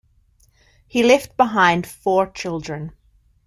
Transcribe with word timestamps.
He 0.87 1.03
left 1.03 1.37
behind 1.37 1.85
four 1.85 2.25
children. 2.31 2.93